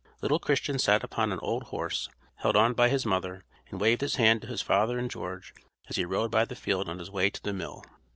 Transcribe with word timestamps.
Little 0.23 0.39
Christian 0.39 0.79
sat 0.79 1.03
upon 1.03 1.31
an 1.31 1.37
old 1.43 1.65
horse, 1.65 2.09
held 2.37 2.55
on 2.55 2.73
by 2.73 2.89
his 2.89 3.05
mother, 3.05 3.45
and 3.69 3.79
waved 3.79 4.01
his 4.01 4.15
hand 4.15 4.41
to 4.41 4.47
his 4.47 4.59
father 4.63 4.97
and 4.97 5.11
George 5.11 5.53
as 5.89 5.95
he 5.95 6.05
rode 6.05 6.31
by 6.31 6.43
the 6.43 6.55
field 6.55 6.89
on 6.89 6.97
his 6.97 7.11
way 7.11 7.29
to 7.29 7.43
the 7.43 7.53
mill. 7.53 7.83